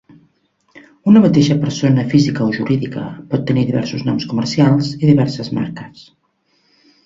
Una 1.11 1.21
mateixa 1.25 1.57
persona 1.65 2.05
física 2.15 2.47
o 2.47 2.55
jurídica 2.57 3.05
pot 3.35 3.45
tenir 3.53 3.67
diversos 3.69 4.09
noms 4.11 4.29
comercials 4.35 4.93
i 4.99 5.03
diverses 5.15 5.55
marques. 5.63 6.07